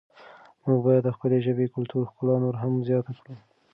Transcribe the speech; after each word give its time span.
موږ 0.65 0.79
باید 0.85 1.03
د 1.05 1.09
خپلې 1.15 1.37
ژبې 1.45 1.65
کلتوري 1.75 2.07
ښکلا 2.09 2.35
نوره 2.43 2.57
هم 2.63 2.73
زیاته 2.87 3.11
کړو. 3.19 3.33